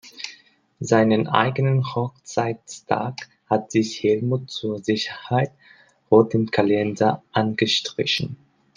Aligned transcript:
Seinen 0.79 1.27
eigenen 1.27 1.93
Hochzeitstag 1.93 3.29
hat 3.47 3.71
sich 3.71 4.01
Helmut 4.01 4.49
zur 4.49 4.79
Sicherheit 4.83 5.51
rot 6.09 6.33
im 6.33 6.49
Kalender 6.49 7.21
angestrichen. 7.33 8.35